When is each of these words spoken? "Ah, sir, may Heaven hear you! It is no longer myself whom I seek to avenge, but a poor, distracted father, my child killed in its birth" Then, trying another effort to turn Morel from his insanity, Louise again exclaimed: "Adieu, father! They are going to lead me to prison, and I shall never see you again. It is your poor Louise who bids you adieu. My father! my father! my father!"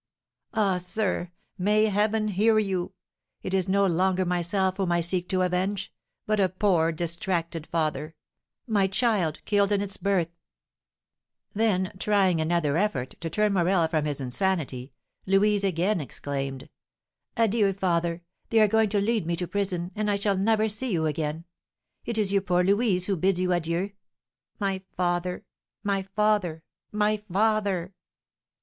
"Ah, 0.55 0.77
sir, 0.77 1.29
may 1.59 1.85
Heaven 1.85 2.29
hear 2.29 2.57
you! 2.57 2.95
It 3.43 3.53
is 3.53 3.69
no 3.69 3.85
longer 3.85 4.25
myself 4.25 4.77
whom 4.77 4.91
I 4.91 4.99
seek 4.99 5.29
to 5.29 5.43
avenge, 5.43 5.93
but 6.25 6.39
a 6.39 6.49
poor, 6.49 6.91
distracted 6.91 7.67
father, 7.67 8.15
my 8.65 8.87
child 8.87 9.45
killed 9.45 9.71
in 9.71 9.79
its 9.79 9.97
birth" 9.97 10.29
Then, 11.53 11.91
trying 11.99 12.41
another 12.41 12.77
effort 12.77 13.13
to 13.21 13.29
turn 13.29 13.53
Morel 13.53 13.87
from 13.87 14.05
his 14.05 14.19
insanity, 14.19 14.91
Louise 15.27 15.63
again 15.63 16.01
exclaimed: 16.01 16.67
"Adieu, 17.37 17.71
father! 17.71 18.23
They 18.49 18.59
are 18.59 18.67
going 18.67 18.89
to 18.89 18.99
lead 19.01 19.27
me 19.27 19.35
to 19.35 19.47
prison, 19.47 19.91
and 19.93 20.09
I 20.09 20.15
shall 20.15 20.35
never 20.35 20.67
see 20.67 20.91
you 20.91 21.05
again. 21.05 21.45
It 22.05 22.17
is 22.17 22.33
your 22.33 22.41
poor 22.41 22.63
Louise 22.63 23.05
who 23.05 23.15
bids 23.15 23.39
you 23.39 23.53
adieu. 23.53 23.91
My 24.59 24.81
father! 24.97 25.45
my 25.83 26.01
father! 26.01 26.63
my 26.91 27.17
father!" 27.31 27.93